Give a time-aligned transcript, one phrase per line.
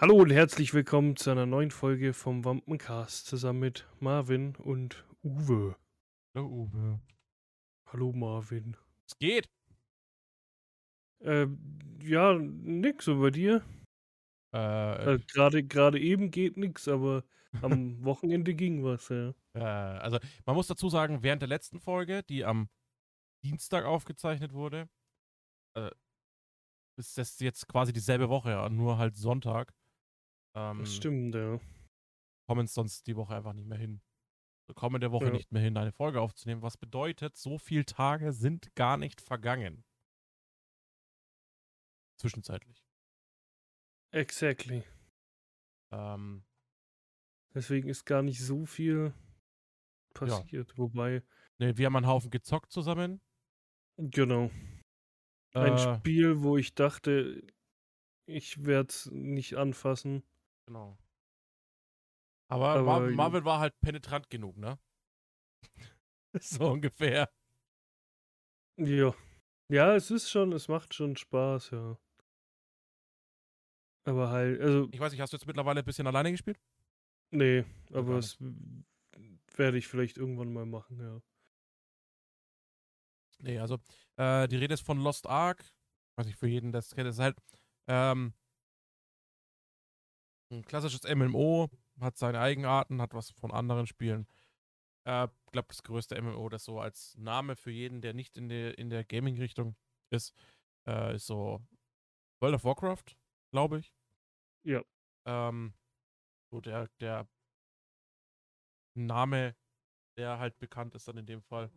[0.00, 5.74] Hallo und herzlich willkommen zu einer neuen Folge vom Wampencast zusammen mit Marvin und Uwe.
[6.36, 7.00] Hallo Uwe.
[7.86, 8.76] Hallo Marvin.
[9.08, 9.50] Es geht.
[11.18, 11.48] Äh,
[12.00, 13.64] ja, nix bei dir.
[14.54, 17.24] Äh, Äh, Gerade gerade eben geht nix, aber
[17.60, 19.34] am Wochenende ging was, ja.
[19.54, 22.68] äh, also man muss dazu sagen, während der letzten Folge, die am
[23.42, 24.88] Dienstag aufgezeichnet wurde,
[25.74, 25.90] äh,
[26.96, 29.74] ist das jetzt quasi dieselbe Woche, ja, nur halt Sonntag.
[30.58, 31.60] Ähm, Das stimmt, ja.
[32.48, 34.00] kommen sonst die Woche einfach nicht mehr hin.
[34.66, 35.30] Wir kommen der Woche Ja.
[35.30, 39.84] nicht mehr hin, eine Folge aufzunehmen, was bedeutet, so viele Tage sind gar nicht vergangen.
[42.20, 42.84] Zwischenzeitlich.
[44.12, 44.82] Exactly.
[45.92, 46.44] Ähm,
[47.54, 49.14] Deswegen ist gar nicht so viel
[50.14, 50.76] passiert.
[50.76, 51.22] Wobei,
[51.58, 53.20] ne, wir haben einen Haufen gezockt zusammen.
[53.96, 54.50] genau.
[55.54, 57.42] Ein Äh, Spiel, wo ich dachte,
[58.26, 60.22] ich werde es nicht anfassen.
[60.68, 60.98] Genau.
[62.50, 64.78] Aber, Aber- Mar Marvel war halt penetrant genug, ne?
[66.40, 67.30] so ungefähr.
[68.76, 69.14] Ja.
[69.70, 71.98] Ja, es ist schon, es macht schon Spaß, ja.
[74.06, 76.60] Aber halt, also, Ich weiß nicht, hast du jetzt mittlerweile ein bisschen alleine gespielt?
[77.30, 78.84] nee, aber w-
[79.56, 81.20] werde ich vielleicht irgendwann mal machen, ja.
[83.40, 83.78] Nee, also
[84.16, 85.64] äh, die Rede ist von Lost Ark.
[86.16, 87.38] Weiß nicht, für jeden, das kennt, das ist halt
[87.86, 88.32] ähm,
[90.50, 91.68] ein klassisches MMO,
[92.00, 94.26] hat seine Eigenarten, hat was von anderen Spielen.
[95.06, 98.48] Äh, ich glaube, das größte MMO, das so als Name für jeden, der nicht in
[98.48, 99.76] der, in der Gaming-Richtung
[100.10, 100.34] ist,
[100.86, 101.60] äh, ist so
[102.40, 103.16] World of Warcraft,
[103.52, 103.92] glaube ich.
[104.64, 104.82] Ja.
[105.26, 105.74] Ähm,
[106.50, 107.28] so der, der
[108.96, 109.54] Name,
[110.18, 111.70] der halt bekannt ist dann in dem Fall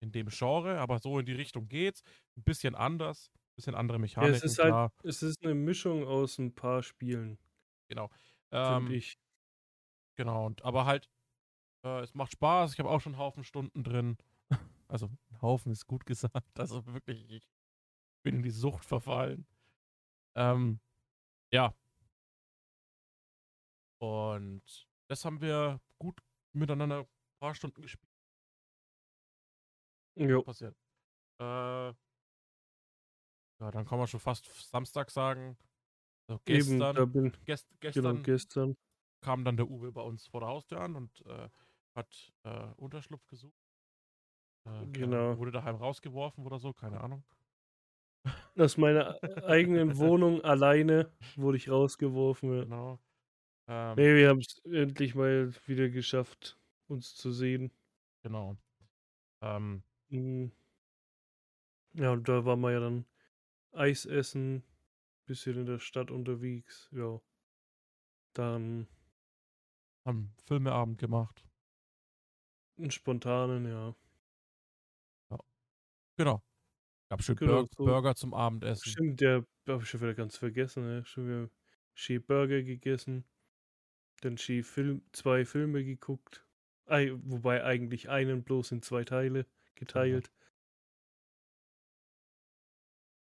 [0.00, 2.02] in dem Genre, aber so in die Richtung geht's.
[2.36, 4.92] Ein bisschen anders, ein bisschen andere Ja, Mechaniken, es ist halt, klar.
[5.02, 7.38] es ist eine Mischung aus ein paar Spielen,
[7.88, 8.10] Genau.
[8.50, 9.18] Ähm, ich.
[10.16, 11.10] Genau, und, aber halt,
[11.84, 12.72] äh, es macht Spaß.
[12.72, 14.16] Ich habe auch schon einen Haufen Stunden drin.
[14.88, 16.60] Also, ein Haufen ist gut gesagt.
[16.60, 17.48] Also wirklich, ich
[18.22, 19.44] bin in die Sucht verfallen.
[20.36, 20.78] Ähm,
[21.52, 21.74] ja.
[23.98, 27.08] Und das haben wir gut miteinander ein
[27.40, 28.12] paar Stunden gespielt.
[30.14, 30.76] Jo, Passiert.
[31.40, 31.92] Äh,
[33.58, 35.56] ja, dann kann man schon fast Samstag sagen.
[36.28, 38.76] Also eben, gestern, bin, gest, genau, gestern gestern.
[39.22, 41.48] kam dann der Uwe bei uns vor der Haustür an und äh,
[41.94, 43.54] hat äh, Unterschlupf gesucht.
[44.64, 45.38] Äh, Genau.
[45.38, 47.22] Wurde daheim rausgeworfen oder so, keine Ahnung.
[48.58, 52.52] Aus meiner eigenen Wohnung alleine wurde ich rausgeworfen.
[52.56, 52.64] Ja.
[52.64, 52.98] Genau.
[53.68, 56.58] Ähm, Nee, wir haben es endlich mal wieder geschafft,
[56.88, 57.70] uns zu sehen.
[58.22, 58.56] Genau.
[59.42, 60.52] Ähm, Mhm.
[61.94, 63.06] Ja, und da waren wir ja dann
[63.72, 64.62] Eis essen,
[65.26, 66.88] bisschen in der Stadt unterwegs.
[66.92, 67.20] Ja.
[68.34, 68.86] Dann
[70.04, 71.44] haben Filmeabend gemacht.
[72.78, 73.94] einen spontanen, ja.
[76.18, 76.42] Genau.
[77.10, 77.84] Gab schön Genau, Bur so.
[77.84, 78.90] Burger zum Abendessen.
[78.90, 81.04] Stimmt, der habe ich schon wieder ganz vergessen, ne?
[81.04, 81.50] Schon wieder
[81.94, 83.24] schön Burger gegessen.
[84.22, 86.46] Dann schön Film, zwei Filme geguckt.
[86.86, 90.30] Ei, wobei eigentlich einen bloß in zwei Teile geteilt.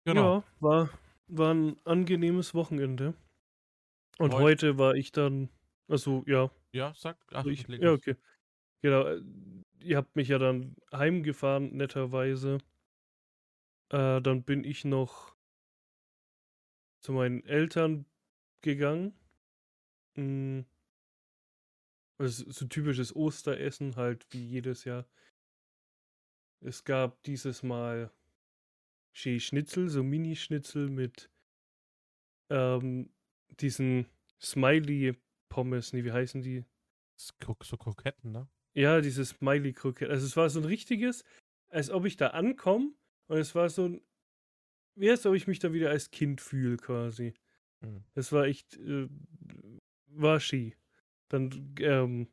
[0.05, 0.39] Genau.
[0.39, 0.91] Ja, war,
[1.29, 3.15] war ein angenehmes Wochenende.
[4.19, 5.49] Und Heu- heute war ich dann,
[5.89, 7.19] also ja, Ja, sag.
[7.33, 8.17] Ach, also ich, leg ja, okay.
[8.83, 9.23] Genau, äh,
[9.81, 12.59] ihr habt mich ja dann heimgefahren, netterweise.
[13.91, 15.37] Äh, dann bin ich noch
[17.01, 18.07] zu meinen Eltern
[18.63, 19.15] gegangen.
[20.17, 20.63] Mm.
[22.19, 25.07] Also so typisches Osteressen, halt wie jedes Jahr.
[26.61, 28.11] Es gab dieses Mal
[29.13, 31.31] schön Schnitzel, so Mini-Schnitzel mit
[32.51, 33.11] ähm,
[33.61, 34.07] diesen
[34.41, 36.65] Smiley-Pommes, nee, wie heißen die?
[37.17, 38.49] So Kroketten, ne?
[38.75, 40.11] Ja, dieses Smiley-Kroket.
[40.11, 41.25] Also es war so ein richtiges,
[41.69, 42.95] als ob ich da ankomme
[43.29, 44.01] und es war so ein,
[44.95, 47.35] wie als ob ich mich da wieder als Kind fühle quasi.
[47.81, 48.05] Mhm.
[48.15, 49.09] Es war echt, äh,
[50.07, 50.75] war Ski.
[51.29, 52.29] Dann ähm,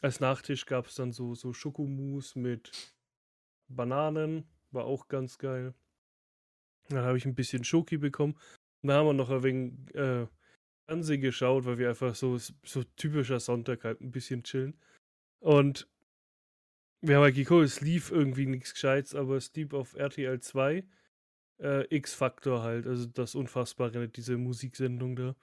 [0.00, 2.72] als Nachtisch gab es dann so, so Schokomousse mit
[3.68, 5.74] Bananen, war auch ganz geil.
[6.94, 8.36] Dann habe ich ein bisschen Schoki bekommen.
[8.82, 10.26] Dann haben wir noch ein wenig äh,
[10.88, 14.78] Fernsehen geschaut, weil wir einfach so, so typischer Sonntag halt ein bisschen chillen.
[15.40, 15.88] Und
[17.00, 20.84] wir haben halt geguckt, es lief irgendwie nichts Gescheites, aber es lief auf RTL 2
[21.60, 25.36] äh, X-Factor halt, also das Unfassbare, diese Musiksendung da.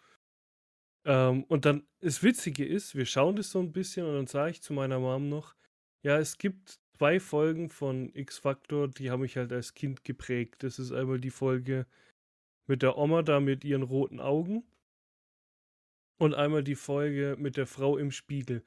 [1.05, 4.51] Ähm, und dann, das Witzige ist, wir schauen das so ein bisschen und dann sage
[4.51, 5.55] ich zu meiner Mom noch,
[6.03, 10.63] ja, es gibt zwei Folgen von X-Factor, die haben mich halt als Kind geprägt.
[10.63, 11.87] Das ist einmal die Folge
[12.67, 14.63] mit der Oma da mit ihren roten Augen.
[16.21, 18.61] und einmal die Folge mit der Frau im Spiegel.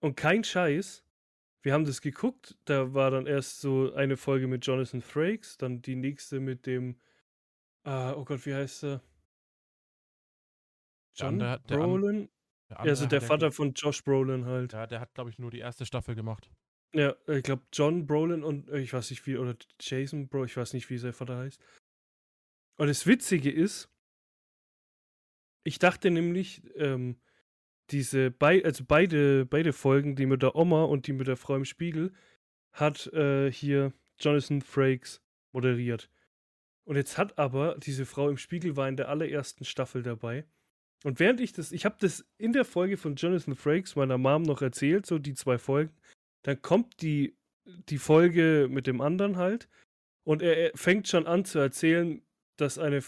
[0.00, 1.04] Und kein Scheiß,
[1.62, 5.82] wir haben das geguckt, da war dann erst so eine Folge mit Jonathan Frakes, dann
[5.82, 6.98] die nächste mit dem,
[7.86, 9.02] äh, oh Gott, wie heißt er?
[11.16, 12.28] John andere- der an- Brolin?
[12.70, 14.72] Der Also andere der Vater von Josh Brolin halt.
[14.72, 16.50] Ja, der hat, glaube ich, nur die erste Staffel gemacht.
[16.94, 20.56] Ja, ich glaube John Brolin und äh, ich weiß nicht wie, oder Jason Bro, ich
[20.56, 21.60] weiß nicht, wie sein Vater heißt.
[22.76, 23.88] Und das Witzige ist,
[25.64, 27.16] ich dachte nämlich, ähm,
[27.90, 31.56] diese bei, also beide, beide Folgen, die mit der Oma und die mit der Frau
[31.56, 32.12] im Spiegel,
[32.72, 35.20] hat äh, hier Jonathan Frakes
[35.52, 36.08] moderiert.
[36.84, 40.44] Und jetzt hat aber diese Frau im Spiegel war in der allerersten Staffel dabei.
[41.02, 44.42] Und während ich das, ich habe das in der Folge von Jonathan Frakes meiner Mom
[44.42, 45.92] noch erzählt, so die zwei Folgen.
[46.44, 49.68] Dann kommt die, die Folge mit dem anderen halt.
[50.24, 52.22] Und er, er fängt schon an zu erzählen,
[52.56, 53.02] dass eine,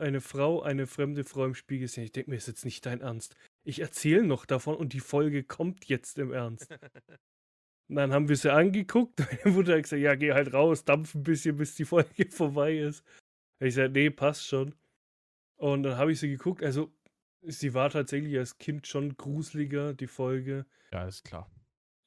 [0.00, 2.04] eine Frau eine fremde Frau im Spiegel sieht.
[2.04, 3.36] Ich denke mir, ist jetzt nicht dein Ernst.
[3.64, 6.70] Ich erzähle noch davon und die Folge kommt jetzt im Ernst.
[6.70, 6.76] Und
[7.96, 9.20] dann haben wir sie angeguckt.
[9.44, 12.76] Meine Mutter hat gesagt, ja, geh halt raus, dampf ein bisschen, bis die Folge vorbei
[12.76, 13.04] ist.
[13.60, 14.74] Ich sagte, nee, passt schon.
[15.56, 16.62] Und dann habe ich sie geguckt.
[16.62, 16.92] Also,
[17.42, 20.64] sie war tatsächlich als Kind schon gruseliger, die Folge.
[20.92, 21.50] Ja, ist klar.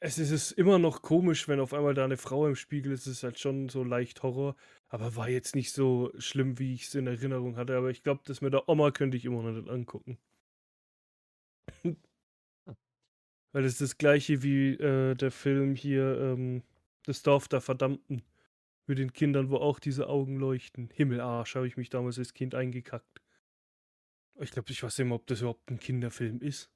[0.04, 3.06] Es ist immer noch komisch, wenn auf einmal da eine Frau im Spiegel ist.
[3.06, 4.56] Es ist halt schon so leicht Horror.
[4.90, 7.78] Aber war jetzt nicht so schlimm, wie ich es in Erinnerung hatte.
[7.78, 10.18] Aber ich glaube, das mit der Oma könnte ich immer noch nicht angucken.
[13.54, 16.64] Weil das ist das gleiche wie äh, der Film hier, ähm,
[17.04, 18.24] Das Dorf der Verdammten.
[18.88, 20.90] Mit den Kindern, wo auch diese Augen leuchten.
[20.92, 23.22] Himmelarsch, habe ich mich damals als Kind eingekackt.
[24.40, 26.72] Ich glaube, ich weiß mehr, ob das überhaupt ein Kinderfilm ist.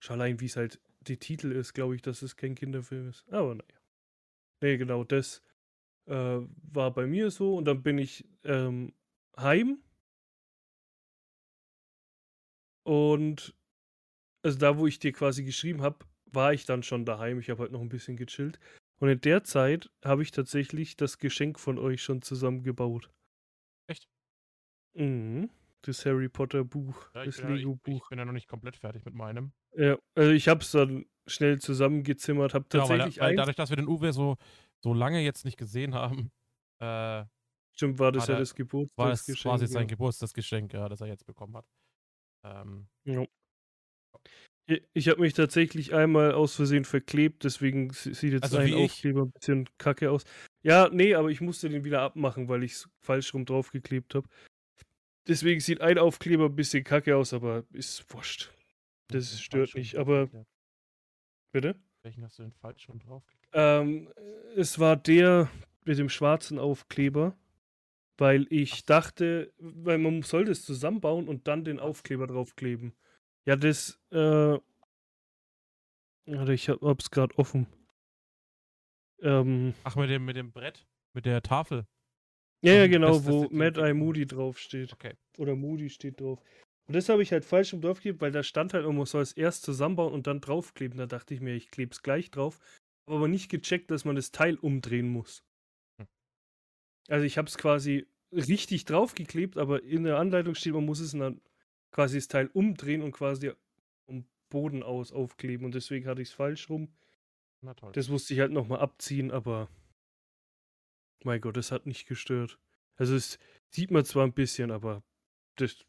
[0.00, 3.24] Schon allein, wie es halt der Titel ist, glaube ich, dass es kein Kinderfilm ist.
[3.32, 3.80] Aber naja.
[4.62, 5.42] Nee, genau, das
[6.06, 7.56] äh, war bei mir so.
[7.56, 8.94] Und dann bin ich ähm,
[9.38, 9.82] heim.
[12.86, 13.54] Und
[14.42, 17.38] also da, wo ich dir quasi geschrieben habe, war ich dann schon daheim.
[17.38, 18.60] Ich habe halt noch ein bisschen gechillt.
[19.00, 23.10] Und in der Zeit habe ich tatsächlich das Geschenk von euch schon zusammengebaut.
[23.86, 24.08] Echt?
[24.94, 25.50] Mhm.
[25.82, 28.02] Das Harry Potter Buch, Ja, das ja, ich, Lego-Buch.
[28.04, 29.52] ich bin ja noch nicht komplett fertig mit meinem.
[29.76, 33.70] Ja, also ich habe es dann schnell zusammengezimmert, habe Genau, weil, tatsächlich weil dadurch, dass
[33.70, 34.36] wir den Uwe so,
[34.82, 36.30] so lange jetzt nicht gesehen haben,
[36.80, 37.24] äh,
[37.72, 39.42] stimmt, war das war ja das war es Geburtstagsgeschenk.
[39.42, 39.88] quasi sein ja.
[39.88, 41.66] Geburtstagsgeschenk, ja, das er jetzt bekommen hat.
[42.44, 43.24] Ähm, Ja.
[44.94, 48.72] Ich, habe mich tatsächlich einmal aus Versehen verklebt, deswegen sieht jetzt Also ein?
[48.72, 50.24] Aufkleber ein bisschen kacke aus.
[50.62, 54.26] Ja, nee, aber ich musste den wieder abmachen, weil ich es falsch rum draufgeklebt habe.
[55.28, 58.53] Deswegen sieht ein Aufkleber ein bisschen kacke aus, aber ist wurscht.
[59.08, 60.48] Das stört nicht, aber- draufgeklebt.
[61.52, 61.74] Bitte?
[62.02, 63.50] Welchen hast du denn falsch schon draufgeklebt?
[63.54, 64.12] Ähm,
[64.56, 65.50] es war der
[65.84, 67.36] mit dem schwarzen Aufkleber,
[68.18, 68.80] weil ich Ach.
[68.82, 72.92] dachte, weil man soll das zusammenbauen und dann den Aufkleber draufkleben.
[73.46, 74.58] Ja, das, äh,
[76.26, 77.66] warte, ich hab, hab's gerade offen.
[79.20, 80.86] Ähm, Ach, mit dem, mit dem Brett?
[81.14, 81.86] Mit der Tafel?
[82.62, 84.92] ja, ja, Ähm, genau, das- das wo Mad Eye Moody draufsteht.
[84.92, 85.14] Okay.
[85.38, 86.42] Oder Moody steht drauf.
[86.86, 89.32] Und das habe ich halt falsch rum draufgeklebt, weil da stand halt, man soll es
[89.32, 90.98] erst zusammenbauen und dann draufkleben.
[90.98, 92.58] Da dachte ich mir, ich klebe es gleich drauf.
[93.06, 95.44] Habe aber nicht gecheckt, dass man das Teil umdrehen muss.
[95.98, 96.06] Hm.
[97.08, 101.12] Also ich habe es quasi richtig draufgeklebt, aber in der Anleitung steht, man muss es
[101.12, 101.40] dann
[101.90, 103.52] quasi das Teil umdrehen und quasi
[104.06, 105.64] vom Boden aus aufkleben.
[105.64, 106.92] Und deswegen hatte ich es falsch rum.
[107.62, 107.92] Na toll.
[107.92, 109.70] Das musste ich halt nochmal abziehen, aber
[111.24, 112.58] mein Gott, das hat nicht gestört.
[112.96, 113.38] Also es
[113.70, 115.02] sieht man zwar ein bisschen, aber
[115.56, 115.86] das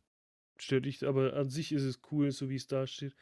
[0.62, 1.04] stört nicht.
[1.04, 3.16] Aber an sich ist es cool, so wie es da steht.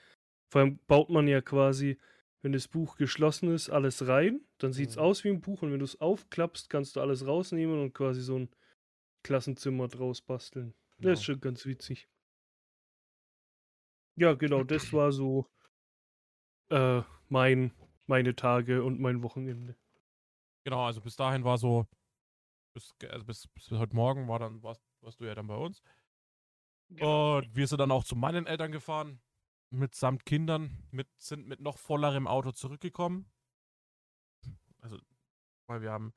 [0.52, 1.98] Vor allem baut man ja quasi,
[2.44, 4.42] wenn das Buch geschlossen ist, alles rein.
[4.60, 5.02] Dann sieht es Mhm.
[5.02, 8.22] aus wie ein Buch und wenn du es aufklappst, kannst du alles rausnehmen und quasi
[8.22, 8.50] so ein
[9.24, 10.74] Klassenzimmer draus basteln.
[11.02, 11.26] Das ist Genau.
[11.26, 12.08] schon ganz witzig.
[14.16, 15.46] Ja, genau, das war so
[16.70, 17.72] äh, mein,
[18.06, 19.76] meine Tage und mein Wochenende.
[20.66, 21.88] Genau, also bis dahin war so,
[22.74, 25.82] bis, also bis, bis heute Morgen war dann, warst, warst du ja dann bei uns.
[26.96, 27.38] Genau.
[27.38, 29.22] Und wir sind dann auch zu meinen Eltern gefahren,
[29.70, 33.30] mitsamt Kindern, mit, sind mit noch vollerem Auto zurückgekommen.
[34.82, 34.98] Also,
[35.68, 36.14] weil wir haben,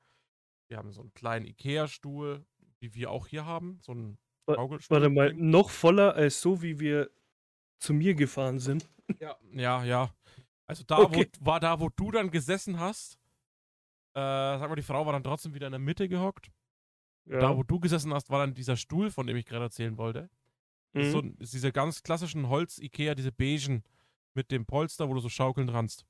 [0.69, 2.45] wir haben so einen kleinen Ikea-Stuhl,
[2.79, 4.17] wie wir auch hier haben, so einen
[4.49, 4.97] Schaukelstuhl.
[4.97, 7.09] Warte mal, noch voller als so, wie wir
[7.79, 8.89] zu mir gefahren sind.
[9.19, 10.13] Ja, ja, ja.
[10.67, 11.29] Also da Okay.
[11.39, 13.15] wo, war da, wo du dann gesessen hast.
[14.13, 16.51] Äh, sag mal, die Frau war dann trotzdem wieder in der Mitte gehockt.
[17.25, 17.39] Ja.
[17.39, 20.29] Da, wo du gesessen hast, war dann dieser Stuhl, von dem ich gerade erzählen wollte.
[20.93, 21.35] Das ist, so, Mhm.
[21.39, 23.83] ist diese ganz klassischen Holz-Ikea, diese beigen
[24.33, 26.05] mit dem Polster, wo du so schaukeln kannst.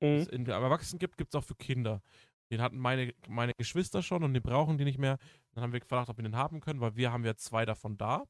[0.00, 0.18] Mhm.
[0.18, 2.02] Das in Erwachsenen gibt, gibt es auch für Kinder.
[2.50, 5.18] Den hatten meine, meine Geschwister schon und den brauchen die nicht mehr.
[5.52, 7.96] Dann haben wir gefragt, ob wir den haben können, weil wir haben ja zwei davon
[7.98, 8.24] da,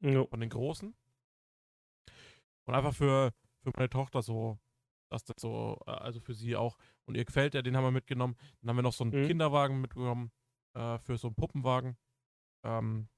[0.00, 0.24] Ja.
[0.26, 0.94] von den großen.
[2.64, 4.58] Und einfach für, für meine Tochter so,
[5.10, 6.78] dass das so, äh, also für sie auch.
[7.04, 8.36] Und ihr gefällt der, den haben wir mitgenommen.
[8.60, 9.26] Dann haben wir noch so einen Mhm.
[9.26, 10.30] Kinderwagen mitgenommen,
[10.74, 11.96] äh, für so einen Puppenwagen.
[12.64, 13.08] Ähm,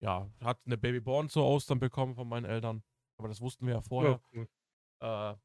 [0.00, 2.82] ja, hat eine Babyborn zu Ostern bekommen von meinen Eltern.
[3.18, 4.12] Aber das wussten wir ja vorher.
[4.12, 4.48] Ja, cool.
[5.00, 5.36] Äh,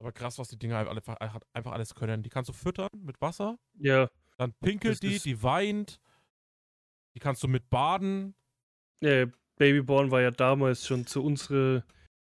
[0.00, 1.16] aber krass, was die Dinger halt einfach,
[1.52, 2.22] einfach alles können.
[2.22, 6.00] Die kannst du füttern mit Wasser, ja, dann pinkelt die, die weint.
[7.14, 8.34] Die kannst du mit baden.
[9.00, 11.84] äh, Babyborn war ja damals schon zu unsere,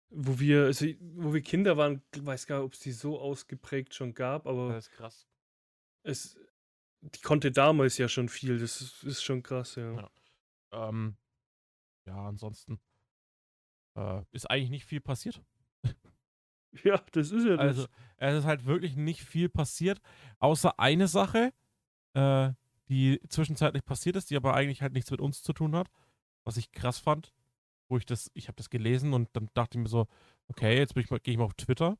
[0.09, 3.17] wo wir, also wo wir Kinder waren, ich weiß gar nicht, ob es die so
[3.19, 5.27] ausgeprägt schon gab, aber Das ist krass.
[6.03, 6.37] es,
[7.01, 8.59] die konnte damals ja schon viel.
[8.59, 9.93] Das ist, ist schon krass, ja.
[10.73, 10.89] Ja.
[10.89, 11.15] Ähm,
[12.05, 12.79] ja, ansonsten
[13.95, 15.41] äh, ist eigentlich nicht viel passiert.
[16.83, 17.59] Ja, das ist ja das.
[17.59, 20.01] Also, es ist halt wirklich nicht viel passiert,
[20.39, 21.53] außer eine Sache,
[22.15, 22.51] äh,
[22.89, 25.91] die zwischenzeitlich passiert ist, die aber eigentlich halt nichts mit uns zu tun hat,
[26.43, 27.31] was ich krass fand,
[27.89, 30.07] wo ich das, ich habe das gelesen und dann dachte ich mir so,
[30.47, 31.95] okay, jetzt gehe ich mal auf Twitter.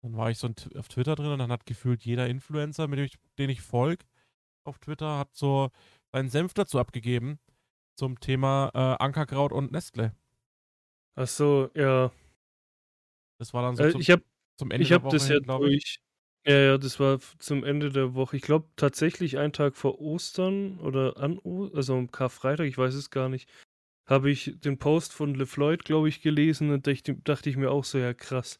[0.00, 3.04] Dann war ich so auf Twitter drin und dann hat gefühlt jeder Influencer, mit dem
[3.04, 4.06] ich, den ich folge,
[4.64, 5.70] auf Twitter, hat so
[6.12, 7.38] seinen Senf dazu abgegeben
[7.96, 10.14] zum Thema äh, Ankerkraut und Nestle.
[11.16, 12.10] Ach so, ja.
[13.38, 14.22] Das war dann so Äh, zum, ich habe
[14.56, 15.82] zum Ende ich der hab Woche das ja glaube ich.
[15.84, 15.98] durch.
[16.44, 18.36] Ja, ja, das war zum Ende der Woche.
[18.36, 22.94] Ich glaube tatsächlich einen Tag vor Ostern oder an o also am Karfreitag, ich weiß
[22.94, 23.48] es gar nicht,
[24.06, 27.84] habe ich den Post von LeFloid, glaube ich, gelesen und dachte, dachte ich mir auch
[27.84, 28.58] so, ja krass.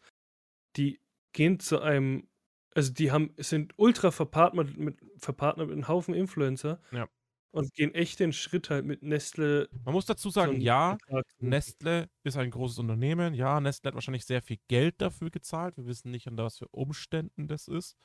[0.77, 1.01] Die
[1.33, 2.29] gehen zu einem,
[2.75, 7.09] also die haben, sind ultra verpartnert mit, verpartnert mit einem Haufen Influencer Ja.
[7.53, 9.69] Und gehen echt den Schritt halt mit Nestle.
[9.85, 10.99] Man muss dazu sagen, ja,
[11.41, 13.35] Nestle ist ein großes Unternehmen.
[13.35, 15.77] Ja, Nestle hat wahrscheinlich sehr viel Geld dafür gezahlt.
[15.77, 17.97] Wir wissen nicht, unter was für Umständen das ist.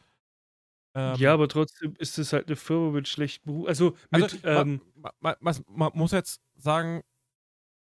[0.95, 3.67] Ähm, Ja, aber trotzdem ist es halt eine Firma mit schlechtem Ruf.
[3.67, 7.03] Also mit, also, ähm, man, man, man, man muss jetzt sagen,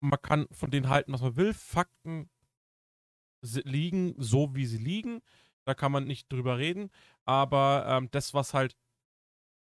[0.01, 1.53] man kann von denen halten, was man will.
[1.53, 2.29] Fakten
[3.41, 5.21] liegen so, wie sie liegen.
[5.65, 6.89] Da kann man nicht drüber reden.
[7.25, 8.75] Aber ähm, das, was halt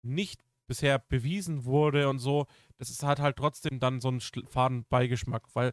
[0.03, 4.47] nicht bisher bewiesen wurde und so, das ist halt halt trotzdem dann so ein schl-
[4.49, 5.71] faden Beigeschmack, weil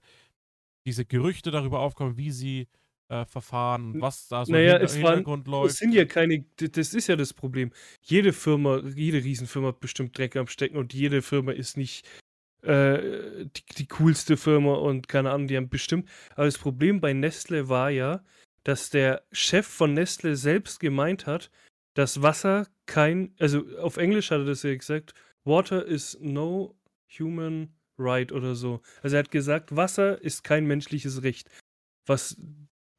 [0.87, 2.69] diese Gerüchte darüber aufkommen, wie sie
[3.09, 5.77] äh, verfahren und was da so Naja, im es Hinter- waren- Hintergrund Es läuft.
[5.77, 7.73] sind ja keine, das ist ja das Problem.
[8.03, 12.07] Jede Firma, jede Riesenfirma hat bestimmt Dreck am Stecken und jede Firma ist nicht
[12.63, 16.09] äh, die, die coolste Firma und keine Ahnung, die haben bestimmt.
[16.35, 18.23] Aber das Problem bei Nestle war ja,
[18.65, 21.51] dass der Chef von Nestle selbst gemeint hat,
[21.95, 26.77] dass Wasser kein, also auf Englisch hat er das ja gesagt, Water is no
[27.09, 28.83] human right oder so.
[29.03, 31.49] Also er hat gesagt, Wasser ist kein menschliches Recht.
[32.07, 32.37] Was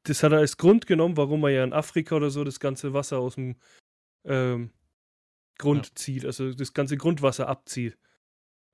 [0.04, 2.94] das hat er als Grund genommen, warum er ja in Afrika oder so das ganze
[2.94, 3.56] Wasser aus dem
[4.24, 4.70] ähm,
[5.58, 5.94] Grund Ja.
[5.94, 7.98] zieht, also das ganze Grundwasser abzieht.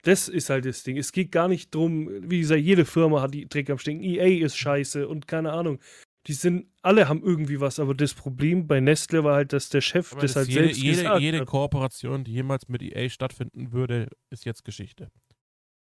[0.03, 0.97] Das ist halt das Ding.
[0.97, 4.03] Es geht gar nicht drum, wie gesagt, jede Firma hat die Dreck am Stecken.
[4.05, 5.81] EA ist scheiße und keine Ahnung.
[6.29, 9.81] Die sind, alle haben irgendwie was, aber das Problem bei Nestle war halt, dass der
[9.81, 11.47] Chef Aber das, halt jede, selbst jede, gesagt jede hat.
[11.47, 15.11] Kooperation, die jemals mit EA stattfinden würde, ist jetzt Geschichte.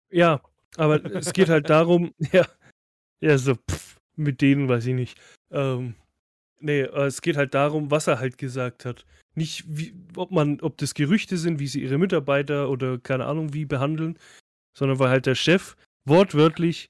[0.09, 0.41] Ja,
[0.77, 2.47] aber es geht halt darum, ja,
[3.19, 5.21] ja, so, pff, mit denen weiß ich nicht.
[5.51, 5.93] Ähm,
[6.59, 9.05] nee, äh, es geht halt darum, was er halt gesagt hat.
[9.35, 13.53] Nicht, wie, ob man, ob das Gerüchte sind, wie sie ihre Mitarbeiter oder keine Ahnung
[13.53, 14.17] wie behandeln,
[14.75, 16.89] sondern weil halt der Chef wortwörtlich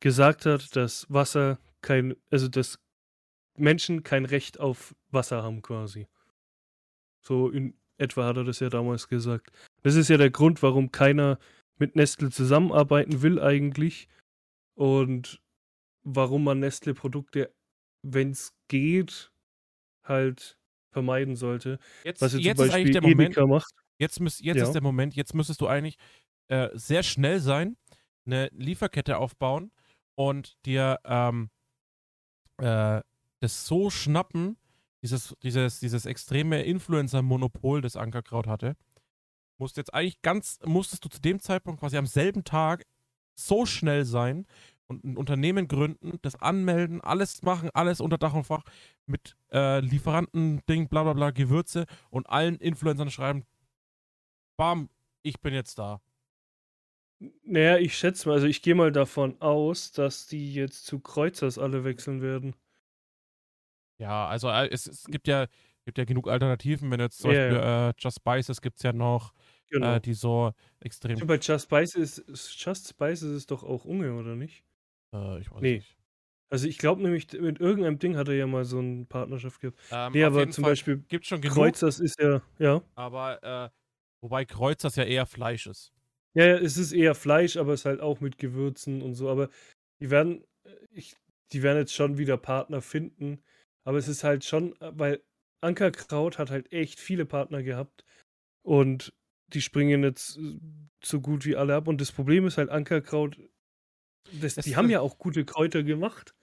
[0.00, 2.80] gesagt hat, dass Wasser kein, also dass
[3.60, 6.06] Menschen kein Recht auf Wasser haben quasi.
[7.20, 9.50] So in etwa hat er das ja damals gesagt.
[9.82, 11.38] Das ist ja der Grund, warum keiner
[11.78, 14.08] mit Nestle zusammenarbeiten will eigentlich
[14.74, 15.40] und
[16.02, 17.52] warum man Nestle-Produkte,
[18.02, 19.32] wenn es geht,
[20.04, 20.58] halt
[20.92, 21.78] vermeiden sollte.
[22.04, 23.72] Jetzt, Was jetzt, jetzt ist eigentlich der Moment, macht.
[23.98, 24.64] jetzt, müsst, jetzt Ja.
[24.64, 25.96] ist der Moment, jetzt müsstest du eigentlich
[26.48, 27.76] äh, sehr schnell sein,
[28.26, 29.70] eine Lieferkette aufbauen
[30.14, 31.50] und dir ähm,
[32.58, 33.00] äh,
[33.40, 34.56] das so schnappen,
[35.02, 38.76] dieses, dieses, dieses extreme Influencer-Monopol, das Ankerkraut hatte,
[39.58, 42.84] musst jetzt eigentlich ganz, musstest du zu dem Zeitpunkt quasi am selben Tag
[43.34, 44.46] so schnell sein
[44.86, 48.64] und ein Unternehmen gründen, das anmelden, alles machen, alles unter Dach und Fach
[49.06, 53.44] mit äh, Lieferanten-Ding, bla bla bla, Gewürze und allen Influencern schreiben,
[54.56, 54.88] bam,
[55.22, 56.00] ich bin jetzt da.
[57.42, 61.58] Naja, ich schätze mal, also ich gehe mal davon aus, dass die jetzt zu Kreuzers
[61.58, 62.54] alle wechseln werden.
[64.00, 65.46] Ja, also äh, es, es gibt ja
[65.84, 68.92] gibt ja genug Alternativen, wenn jetzt zum Ja, Beispiel äh, Just Spices gibt es ja
[68.92, 69.32] noch,
[69.70, 69.96] Genau.
[69.96, 74.36] äh, die so extrem, bei Just Spices ist, Just Spices ist doch auch Unge, oder
[74.36, 74.64] nicht?
[75.12, 75.76] äh, ich weiß Nee.
[75.76, 75.98] nicht.
[76.50, 79.78] Also ich glaube nämlich, mit irgendeinem Ding hat er ja mal so eine Partnerschaft gehabt.
[79.90, 82.82] Ähm, Nee, aber zum Fall Beispiel gibt schon genug, Kreuzers ist ja, ja.
[82.94, 83.70] aber äh,
[84.22, 85.92] wobei Kreuzers ja eher Fleisch ist.
[86.34, 89.28] Ja, ja, es ist eher Fleisch, aber es ist halt auch mit Gewürzen und so.
[89.28, 89.48] Aber
[90.00, 91.16] die werden, äh, ich
[91.52, 93.42] die werden jetzt schon wieder Partner finden.
[93.88, 95.22] Aber es ist halt schon, weil
[95.62, 98.04] Ankerkraut hat halt echt viele Partner gehabt.
[98.62, 99.14] Und
[99.54, 100.38] die springen jetzt
[101.02, 101.88] so gut wie alle ab.
[101.88, 103.40] Und das Problem ist halt, Ankerkraut,
[104.30, 106.34] das, die haben ja auch gute Kräuter gemacht.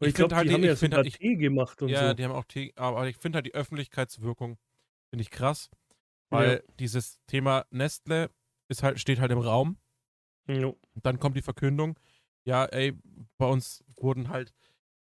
[0.00, 2.04] Und ich, ich glaube, halt, die haben ja sogar halt, Tee gemacht und ja, so.
[2.06, 4.58] Ja, die haben auch Tee, aber ich finde halt die Öffentlichkeitswirkung,
[5.10, 5.70] finde ich krass.
[6.30, 6.74] Weil ja.
[6.80, 8.32] dieses Thema Nestle
[8.68, 9.78] ist halt, steht halt im Raum.
[10.48, 10.72] Ja.
[10.96, 11.96] Dann kommt die Verkündung,
[12.44, 12.98] ja, ey,
[13.36, 14.52] bei uns wurden halt,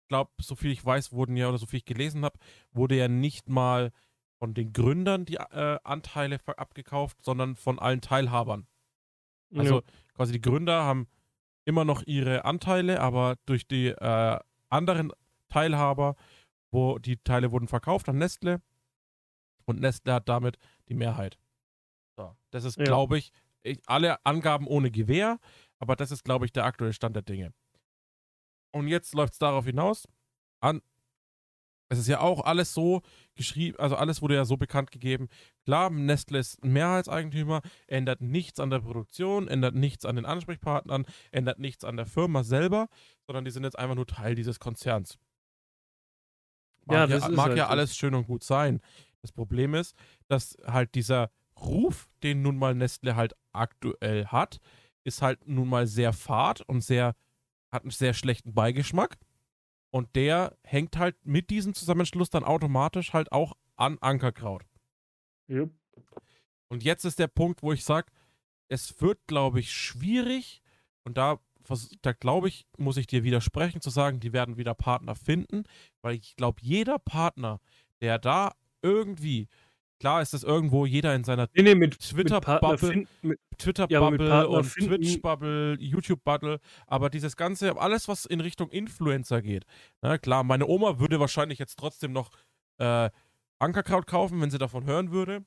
[0.08, 2.38] glaube, so viel ich weiß, wurden ja, oder so viel ich gelesen habe,
[2.72, 3.92] wurde ja nicht mal
[4.38, 8.66] von den Gründern die äh, Anteile abgekauft, sondern von allen Teilhabern.
[9.54, 9.82] Also ja.
[10.14, 11.08] quasi die Gründer haben
[11.64, 14.38] immer noch ihre Anteile, aber durch die äh,
[14.68, 15.12] anderen
[15.48, 16.16] Teilhaber,
[16.70, 18.60] wo die Teile wurden verkauft an Nestle
[19.64, 21.38] und Nestle hat damit die Mehrheit.
[22.16, 22.84] So, das ist, ja.
[22.84, 25.38] glaube ich, ich, alle Angaben ohne Gewähr,
[25.78, 27.52] aber das ist, glaube ich, der aktuelle Stand der Dinge.
[28.72, 30.06] Und jetzt läuft es darauf hinaus,
[30.60, 30.82] an,
[31.90, 33.02] es ist ja auch alles so
[33.34, 35.28] geschrieben, also alles wurde ja so bekannt gegeben.
[35.64, 41.58] Klar, Nestle ist Mehrheitseigentümer, ändert nichts an der Produktion, ändert nichts an den Ansprechpartnern, ändert
[41.58, 42.88] nichts an der Firma selber,
[43.26, 45.18] sondern die sind jetzt einfach nur Teil dieses Konzerns.
[46.84, 48.80] Mag ja, das ja, mag halt ja alles schön und gut sein.
[49.22, 49.96] Das Problem ist,
[50.26, 54.58] dass halt dieser Ruf, den nun mal Nestle halt aktuell hat,
[55.04, 57.14] ist halt nun mal sehr fad und sehr,
[57.70, 59.18] hat einen sehr schlechten Beigeschmack.
[59.90, 64.64] Und der hängt halt mit diesem Zusammenschluss dann automatisch halt auch an Ankerkraut.
[65.48, 65.70] Yep.
[66.68, 68.12] Und jetzt ist der Punkt, wo ich sage,
[68.68, 70.62] es wird, glaube ich, schwierig.
[71.04, 71.40] Und da,
[72.02, 75.64] da glaube ich, muss ich dir widersprechen, zu sagen, die werden wieder Partner finden.
[76.02, 77.60] Weil ich glaube, jeder Partner,
[78.02, 79.48] der da irgendwie
[79.98, 83.06] Klar ist das irgendwo jeder in seiner nee, nee, mit, Twitter-Bubble
[83.58, 89.64] Twitter ja, und Twitch-Bubble, YouTube-Bubble, aber dieses Ganze, alles, was in Richtung Influencer geht.
[90.00, 92.30] Na ne, klar, meine Oma würde wahrscheinlich jetzt trotzdem noch
[92.78, 93.10] äh,
[93.58, 95.44] Ankerkraut kaufen, wenn sie davon hören würde.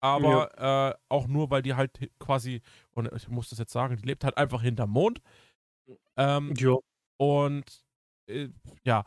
[0.00, 0.90] Aber ja.
[0.90, 4.22] äh, auch nur, weil die halt quasi, und ich muss das jetzt sagen, die lebt
[4.22, 5.20] halt einfach hinterm Mond.
[6.16, 6.76] Ähm, ja.
[7.16, 7.64] Und
[8.28, 8.48] äh,
[8.84, 9.04] ja,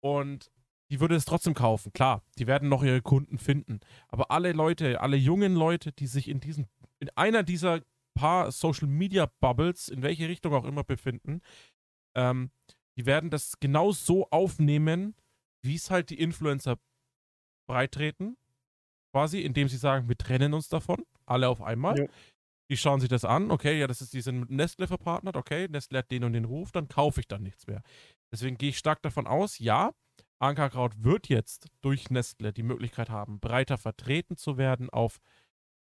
[0.00, 0.50] und
[0.90, 1.92] die würde es trotzdem kaufen.
[1.92, 3.80] Klar, die werden noch ihre Kunden finden.
[4.08, 6.66] Aber alle Leute, alle jungen Leute, die sich in diesen,
[7.00, 7.80] in einer dieser
[8.14, 11.42] paar Social Media Bubbles, in welche Richtung auch immer befinden,
[12.16, 12.50] ähm,
[12.96, 15.14] die werden das genau so aufnehmen,
[15.62, 16.78] wie es halt die Influencer
[17.68, 18.36] breitreten.
[19.12, 21.98] Quasi, indem sie sagen, wir trennen uns davon, alle auf einmal.
[21.98, 22.06] Ja.
[22.70, 25.68] Die schauen sich das an, okay, ja, das ist, die sind mit Nestle verpartnert, okay,
[25.68, 27.82] Nestle hat den und den Ruf, dann kaufe ich dann nichts mehr.
[28.32, 29.92] Deswegen gehe ich stark davon aus, ja,
[30.38, 35.18] Ankerkraut wird jetzt durch Nestle die Möglichkeit haben, breiter vertreten zu werden auf,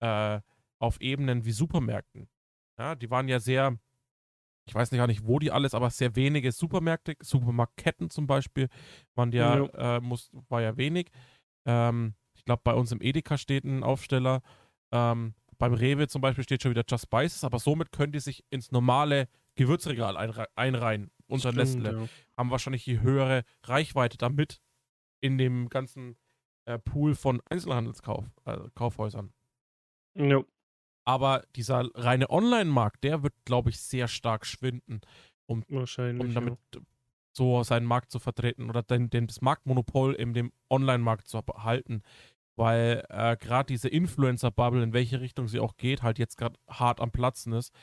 [0.01, 0.41] äh,
[0.79, 2.29] auf Ebenen wie Supermärkten.
[2.79, 3.79] Ja, die waren ja sehr,
[4.67, 8.69] ich weiß nicht gar nicht, wo die alles, aber sehr wenige Supermärkte, Supermarktketten zum Beispiel,
[9.15, 9.97] waren ja, ja.
[9.97, 11.11] Äh, muss, war ja wenig.
[11.65, 14.43] Ähm, ich glaube, bei uns im Edeka steht ein Aufsteller.
[14.93, 18.45] Ähm, beim Rewe zum Beispiel steht schon wieder Just Spices, aber somit können die sich
[18.51, 20.17] ins normale Gewürzregal
[20.57, 22.01] einreihen unter Stimmt, Nestle.
[22.01, 22.09] Ja.
[22.37, 24.61] Haben wahrscheinlich die höhere Reichweite damit
[25.21, 26.17] in dem ganzen
[26.67, 29.33] äh, Pool von Einzelhandelskaufhäusern.
[30.15, 30.45] Also ja.
[31.07, 35.01] Aber dieser reine Online-Markt, der wird, glaube ich, sehr stark schwinden,
[35.47, 36.81] um, um damit ja.
[37.33, 42.03] so seinen Markt zu vertreten oder den, den, das Marktmonopol in dem Online-Markt zu halten.
[42.57, 47.01] Weil äh, gerade diese Influencer-Bubble, in welche Richtung sie auch geht, halt jetzt gerade hart
[47.01, 47.75] am Platzen ist.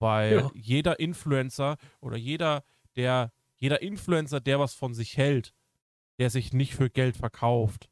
[0.00, 0.50] Weil ja.
[0.54, 2.64] jeder Influencer oder jeder
[2.96, 5.54] der, jeder Influencer, der was von sich hält,
[6.18, 7.90] der sich nicht für Geld verkauft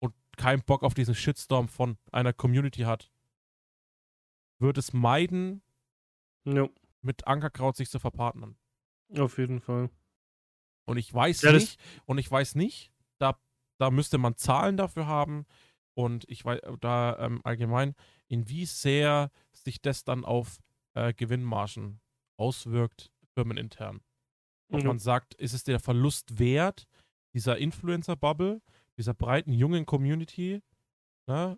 [0.00, 3.10] und keinen Bock auf diesen Shitstorm von einer Community hat,
[4.58, 5.62] wird es meiden,
[6.44, 6.70] no.
[7.02, 8.56] mit Ankerkraut sich zu verpartnern.
[9.16, 9.90] Auf jeden Fall.
[10.84, 13.38] Und ich weiß ja, nicht, und ich weiß nicht, da,
[13.78, 15.46] da müsste man Zahlen dafür haben
[15.94, 17.94] und ich weiß da ähm, allgemein,
[18.28, 20.60] inwie sehr sich das dann auf
[20.94, 22.00] äh, Gewinnmargen
[22.36, 24.00] auswirkt firmenintern.
[24.68, 24.88] Und mhm.
[24.88, 26.88] man sagt, ist es der Verlust wert,
[27.34, 28.60] dieser Influencer-Bubble,
[28.96, 30.60] dieser breiten jungen Community,
[31.26, 31.56] ne,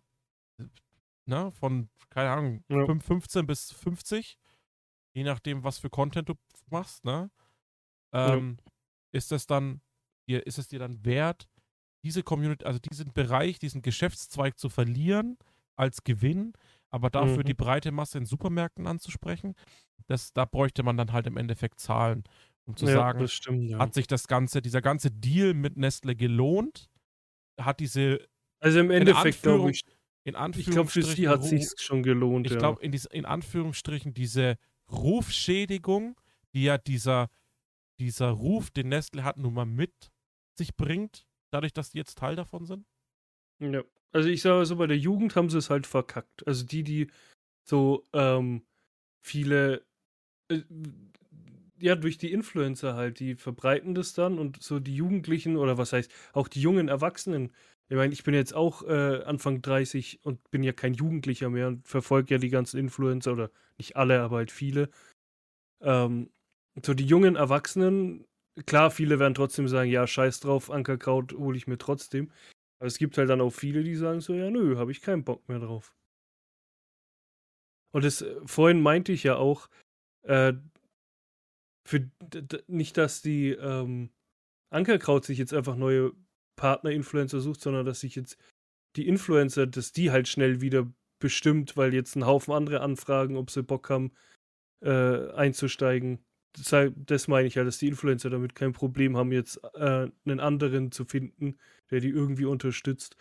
[1.24, 2.84] ne, von, keine Ahnung, ja.
[2.84, 4.38] 15 bis 50,
[5.14, 6.34] je nachdem, was für Content du
[6.66, 7.30] machst, ne?
[8.12, 8.72] Ähm, ja.
[9.12, 9.80] Ist es dann,
[10.26, 11.48] ist es dir dann wert,
[12.04, 15.38] diese Community, also diesen Bereich, diesen Geschäftszweig zu verlieren
[15.76, 16.52] als Gewinn,
[16.90, 17.44] aber dafür mhm.
[17.44, 19.54] die breite Masse in Supermärkten anzusprechen?
[20.10, 22.24] das, da bräuchte man dann halt im Endeffekt Zahlen,
[22.64, 23.78] um zu ja, sagen, stimmt, ja.
[23.78, 26.90] hat sich das Ganze, dieser ganze Deal mit Nestle gelohnt?
[27.58, 28.26] Hat diese
[28.58, 29.84] also im Endeffekt glaube ich,
[30.24, 32.46] in Anführungsstrichen, ich glaube für sie hat sich schon gelohnt.
[32.46, 32.58] Ich ja.
[32.58, 34.56] glaube in, in Anführungsstrichen diese
[34.90, 36.20] Rufschädigung,
[36.52, 37.28] die ja dieser
[38.00, 40.10] dieser Ruf, den Nestle hat, nun mal mit
[40.58, 42.86] sich bringt, dadurch, dass die jetzt Teil davon sind?
[43.60, 43.82] Ja.
[44.12, 46.46] Also ich sage so, bei der Jugend haben sie es halt verkackt.
[46.46, 47.10] Also die, die
[47.64, 48.64] so ähm,
[49.22, 49.84] viele,
[50.50, 50.62] äh,
[51.78, 55.92] ja, durch die Influencer halt, die verbreiten das dann und so die Jugendlichen oder was
[55.92, 57.52] heißt, auch die jungen Erwachsenen.
[57.88, 61.68] Ich meine, ich bin jetzt auch äh, Anfang 30 und bin ja kein Jugendlicher mehr
[61.68, 64.90] und verfolge ja die ganzen Influencer oder nicht alle, aber halt viele.
[65.82, 66.30] Ähm,
[66.84, 68.26] so die jungen Erwachsenen,
[68.66, 72.30] klar, viele werden trotzdem sagen, ja, scheiß drauf, Ankerkraut hole ich mir trotzdem.
[72.80, 75.22] Aber es gibt halt dann auch viele, die sagen so, ja, nö, habe ich keinen
[75.22, 75.94] Bock mehr drauf.
[77.92, 79.68] Und das, äh, vorhin meinte ich ja auch,
[80.22, 80.54] äh,
[81.86, 82.10] für
[82.68, 84.10] nicht, dass die ähm,
[84.70, 86.12] Ankerkraut sich jetzt einfach neue
[86.56, 88.38] Partner-Influencer sucht, sondern dass sich jetzt
[88.96, 90.90] die Influencer, dass die halt schnell wieder
[91.20, 94.12] bestimmt, weil jetzt ein Haufen andere anfragen, ob sie Bock haben,
[94.82, 96.24] äh, einzusteigen.
[96.52, 100.40] Das, das meine ich ja, dass die Influencer damit kein Problem haben, jetzt äh, einen
[100.40, 101.58] anderen zu finden,
[101.90, 103.16] der die irgendwie unterstützt.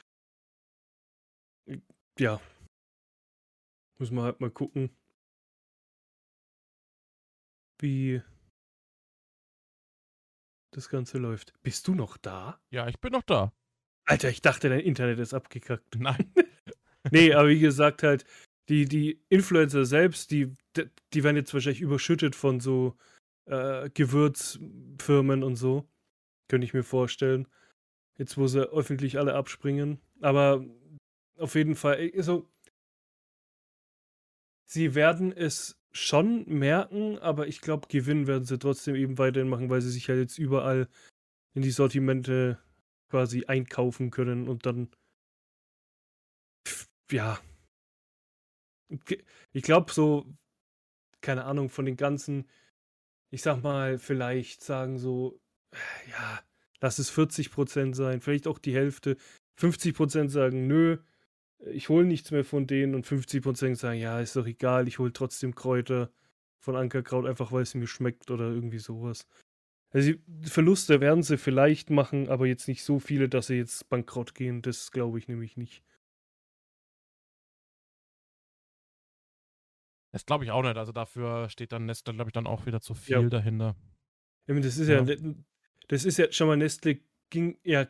[2.20, 2.40] Ja.
[3.98, 4.90] Muss man halt mal gucken,
[7.80, 8.22] wie
[10.72, 11.54] das Ganze läuft.
[11.64, 12.62] Bist du noch da?
[12.70, 13.52] Ja, ich bin noch da.
[14.06, 15.98] Alter, ich dachte, dein Internet ist abgekackt.
[15.98, 16.34] Nein.
[17.12, 18.26] nee, aber wie gesagt, halt,
[18.70, 20.56] die, die Influencer selbst, die,
[21.14, 22.96] die werden jetzt wahrscheinlich überschüttet von so
[23.46, 25.90] äh, Gewürzfirmen und so.
[26.48, 27.48] Könnte ich mir vorstellen.
[28.20, 30.02] Jetzt, wo sie öffentlich alle abspringen.
[30.20, 30.66] Aber
[31.38, 32.50] auf jeden Fall, also,
[34.66, 39.70] sie werden es schon merken, aber ich glaube, gewinnen werden sie trotzdem eben weiterhin machen,
[39.70, 40.90] weil sie sich halt jetzt überall
[41.56, 42.60] in die Sortimente
[43.10, 44.90] quasi einkaufen können und dann
[47.10, 47.40] ja.
[49.54, 50.26] Ich glaube so,
[51.22, 52.50] keine Ahnung, von den ganzen,
[53.32, 55.40] ich sag mal, vielleicht sagen so,
[56.10, 56.44] ja,
[56.82, 59.18] lass es 40% sein, vielleicht auch die Hälfte.
[59.60, 60.98] 50% sagen, nö,
[61.66, 65.12] ich hole nichts mehr von denen und 50% sagen, ja, ist doch egal, ich hole
[65.12, 66.12] trotzdem Kräuter
[66.60, 69.28] von Ankerkraut, einfach weil es mir schmeckt oder irgendwie sowas.
[69.92, 70.14] Also
[70.44, 74.62] Verluste werden sie vielleicht machen, aber jetzt nicht so viele, dass sie jetzt bankrott gehen.
[74.62, 75.84] Das glaube ich nämlich nicht.
[80.12, 80.78] Das glaube ich auch nicht.
[80.78, 83.30] Also dafür steht dann Nestle, glaube ich, dann auch wieder zu viel ja.
[83.30, 83.76] dahinter.
[84.48, 85.04] Ja, das ist ja.
[85.04, 85.34] ja,
[85.90, 87.00] das ist ja schon mal Nestle
[87.30, 87.88] ging ja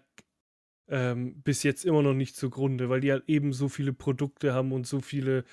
[0.89, 4.71] ähm, bis jetzt immer noch nicht zugrunde, weil die halt eben so viele Produkte haben
[4.71, 5.45] und so viele,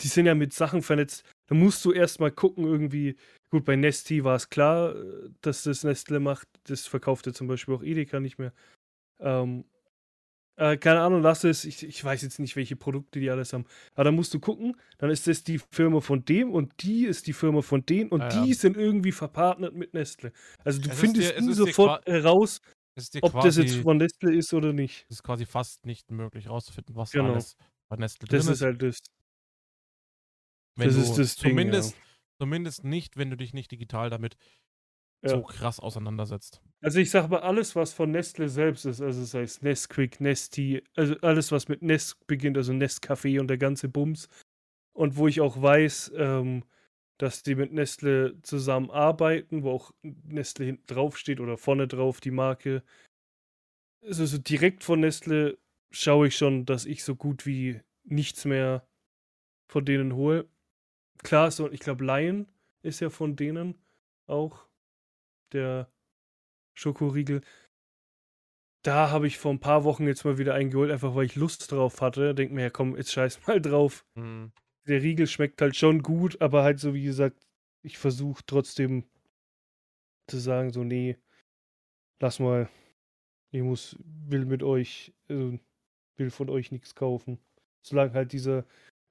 [0.00, 1.24] die sind ja mit Sachen vernetzt.
[1.48, 3.16] Da musst du erstmal gucken, irgendwie,
[3.50, 7.46] gut, bei Nesti war es klar, äh, dass das Nestle macht, das verkauft ja zum
[7.46, 8.52] Beispiel auch Edeka nicht mehr.
[9.20, 9.64] Ähm,
[10.60, 13.64] äh, keine Ahnung, lass es, ich, ich weiß jetzt nicht, welche Produkte die alles haben,
[13.94, 17.26] aber da musst du gucken, dann ist das die Firma von dem und die ist
[17.26, 18.54] die Firma von denen und ja, die ja.
[18.54, 20.32] sind irgendwie verpartnert mit Nestle.
[20.62, 22.60] Also du es findest dir, nie sofort heraus,
[23.22, 25.06] ob das jetzt von Nestle ist oder nicht.
[25.08, 27.32] Es ist quasi fast nicht möglich herauszufinden, was genau.
[27.32, 27.56] alles
[27.88, 28.48] bei Nestle drin ist.
[28.48, 28.98] Das ist halt das.
[30.76, 32.36] Wenn das ist das zumindest, Ding, ja.
[32.38, 34.36] zumindest nicht, wenn du dich nicht digital damit
[35.22, 35.30] ja.
[35.30, 36.62] so krass auseinandersetzt.
[36.80, 40.82] Also ich sage mal, alles, was von Nestle selbst ist, also das heißt Nesquik, Nesti,
[40.96, 44.28] also alles, was mit Nest beginnt, also Nestcafé und der ganze Bums.
[44.92, 46.64] Und wo ich auch weiß, ähm,
[47.18, 52.30] dass die mit Nestle zusammenarbeiten, wo auch Nestle hinten drauf steht oder vorne drauf die
[52.30, 52.82] Marke.
[54.02, 55.58] Also so direkt von Nestle
[55.90, 58.86] schaue ich schon, dass ich so gut wie nichts mehr
[59.68, 60.48] von denen hole.
[61.18, 62.46] Klar, so, ich glaube, Lion
[62.82, 63.74] ist ja von denen
[64.26, 64.69] auch
[65.52, 65.90] der
[66.74, 67.42] Schokoriegel.
[68.82, 71.70] Da habe ich vor ein paar Wochen jetzt mal wieder eingeholt, einfach weil ich Lust
[71.70, 72.34] drauf hatte.
[72.34, 74.06] Denk mir, ja komm, jetzt scheiß mal drauf.
[74.14, 74.52] Mhm
[74.86, 77.46] der Riegel schmeckt halt schon gut, aber halt so wie gesagt,
[77.82, 79.04] ich versuche trotzdem
[80.28, 81.16] zu sagen, so, nee,
[82.20, 82.68] lass mal,
[83.52, 85.58] ich muss, will mit euch, äh,
[86.16, 87.38] will von euch nichts kaufen.
[87.82, 88.64] Solange halt dieser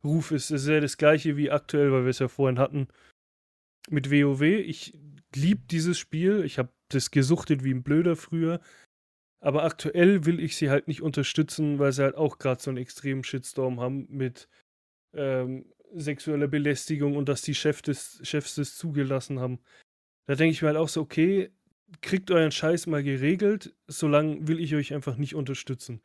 [0.04, 2.88] Ruf ist, ist ja das gleiche wie aktuell, weil wir es ja vorhin hatten
[3.89, 4.41] mit WoW.
[4.41, 4.97] Ich
[5.36, 8.62] liebe dieses Spiel, ich habe das gesuchtet wie ein Blöder früher,
[9.42, 12.78] aber aktuell will ich sie halt nicht unterstützen, weil sie halt auch gerade so einen
[12.78, 14.50] extremen Shitstorm haben mit
[15.13, 19.60] ähm, sexuelle Belästigung und dass die Chef des, Chefs das zugelassen haben.
[20.28, 21.52] Da denke ich mir halt auch so, okay,
[22.02, 26.02] kriegt euren Scheiß mal geregelt, solange will ich euch einfach nicht unterstützen.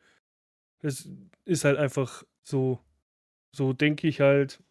[0.79, 1.09] Das
[1.45, 2.79] ist halt einfach so,
[3.55, 4.63] so denke ich halt.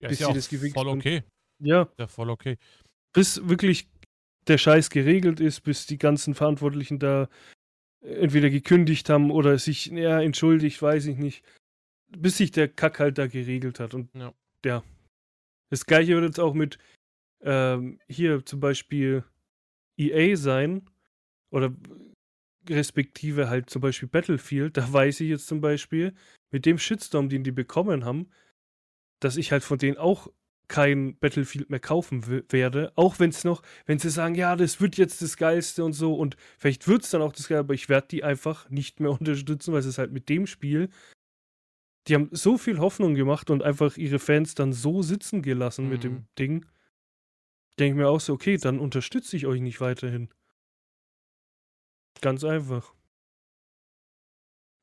[0.00, 1.22] Ja, bis ist ja das voll okay.
[1.58, 1.90] Ja.
[1.98, 2.58] Ja, voll okay.
[3.16, 3.88] Bis wirklich
[4.46, 7.28] der Scheiß geregelt ist, bis die ganzen Verantwortlichen da
[8.00, 11.42] entweder gekündigt haben oder sich ja, entschuldigt, weiß ich nicht
[12.08, 13.94] bis sich der Kack halt da geregelt hat.
[13.94, 14.32] Und ja.
[14.64, 14.82] ja.
[15.70, 16.78] Das gleiche wird jetzt auch mit
[17.40, 19.24] ähm, hier zum Beispiel
[19.96, 20.88] EA sein
[21.50, 21.74] oder
[22.68, 26.14] respektive halt zum Beispiel Battlefield, da weiß ich jetzt zum Beispiel,
[26.50, 28.30] mit dem Shitstorm, den die bekommen haben,
[29.20, 30.28] dass ich halt von denen auch
[30.68, 34.96] kein Battlefield mehr kaufen werde, auch wenn es noch, wenn sie sagen, ja, das wird
[34.96, 37.88] jetzt das Geilste und so und vielleicht wird es dann auch das Geilste, aber ich
[37.88, 40.88] werde die einfach nicht mehr unterstützen, weil es halt mit dem Spiel,
[42.08, 45.90] die haben so viel Hoffnung gemacht und einfach ihre Fans dann so sitzen gelassen mhm.
[45.90, 46.26] mit dem mhm.
[46.38, 46.66] Ding.
[47.78, 50.28] Denke ich mir auch so, okay, dann unterstütze ich euch nicht weiterhin.
[52.22, 52.94] Ganz einfach.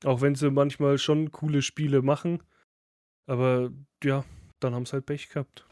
[0.04, 2.44] Auch wenn sie manchmal schon coole Spiele machen,
[3.26, 3.72] aber
[4.04, 4.26] ja,
[4.60, 5.66] dann haben sie halt Pech gehabt.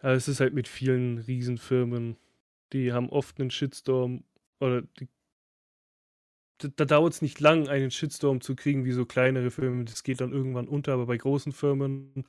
[0.00, 2.16] Aber es ist halt mit vielen Riesenfirmen,
[2.72, 4.24] die haben oft einen Shitstorm
[4.60, 5.08] oder die,
[6.58, 9.86] da, da dauert es nicht lang, einen Shitstorm zu kriegen wie so kleinere Firmen.
[9.86, 12.26] Das geht dann irgendwann unter, aber bei großen Firmen,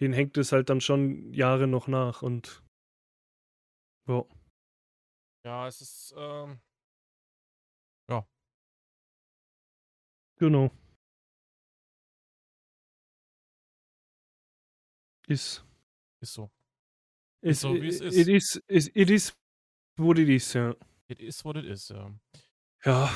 [0.00, 2.62] denen hängt es halt dann schon Jahre noch nach und
[4.06, 4.24] ja.
[5.44, 6.60] Ja, es ist, ähm,
[8.08, 8.24] ja.
[10.40, 10.70] Genau.
[15.28, 15.64] Ist.
[16.20, 16.50] Ist so.
[17.42, 18.16] Ist so, wie es ist.
[18.16, 19.32] It is, it, it is
[19.96, 20.74] what it is, ja.
[21.08, 22.10] It is what it is, ja.
[22.84, 23.10] Ja.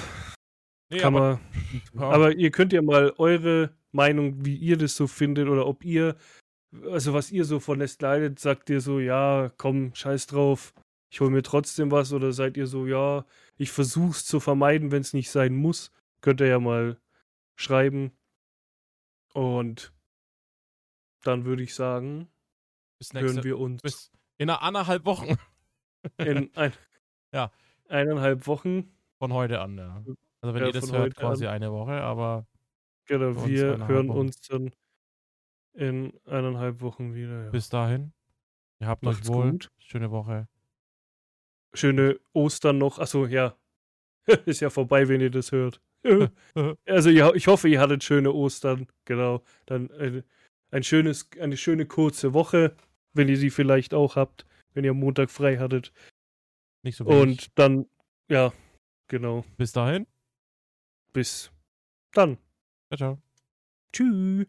[0.90, 1.40] Nee, kann aber, man.
[1.94, 2.10] Ja.
[2.10, 6.16] Aber ihr könnt ja mal eure Meinung, wie ihr das so findet, oder ob ihr,
[6.90, 10.74] also was ihr so von Nest leidet, sagt ihr so, ja, komm, scheiß drauf,
[11.10, 13.24] ich hole mir trotzdem was, oder seid ihr so, ja,
[13.56, 16.98] ich versuch's zu vermeiden, wenn es nicht sein muss, könnt ihr ja mal
[17.56, 18.12] schreiben.
[19.32, 19.92] Und
[21.22, 22.28] dann würde ich sagen,
[22.98, 23.82] bis nächste, hören wir uns.
[23.82, 25.36] Bis in einer anderthalb Wochen.
[26.18, 26.72] in ein,
[27.32, 27.50] ja.
[27.88, 28.90] eineinhalb Wochen.
[29.18, 30.02] Von heute an, ja.
[30.40, 31.54] Also wenn ja, ihr das hört, quasi an.
[31.54, 32.46] eine Woche, aber.
[33.06, 34.18] Genau, wir hören Wochen.
[34.18, 34.72] uns dann
[35.74, 37.44] in eineinhalb Wochen wieder.
[37.44, 37.50] Ja.
[37.50, 38.12] Bis dahin.
[38.80, 39.50] Ihr habt Macht's euch wohl.
[39.52, 39.70] Gut.
[39.78, 40.48] Schöne Woche.
[41.74, 42.98] Schöne Ostern noch.
[42.98, 43.56] Achso, ja.
[44.46, 45.80] Ist ja vorbei, wenn ihr das hört.
[46.86, 48.86] also ja, ich hoffe, ihr hattet schöne Ostern.
[49.04, 49.42] Genau.
[49.66, 50.22] Dann äh,
[50.74, 52.74] ein schönes, eine schöne kurze Woche,
[53.12, 55.92] wenn ihr sie vielleicht auch habt, wenn ihr Montag frei hattet.
[56.82, 57.04] Nicht so.
[57.04, 57.86] Und dann,
[58.28, 58.52] ja,
[59.06, 59.44] genau.
[59.56, 60.06] Bis dahin.
[61.12, 61.52] Bis
[62.12, 62.38] dann.
[62.88, 63.22] Ciao, ciao.
[63.92, 64.46] Tschüss.